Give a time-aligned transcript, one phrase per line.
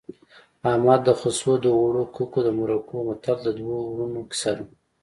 [0.71, 4.65] احمد د خسو د اوړو ککو د مرکو متل د دوو ورونو کیسه ده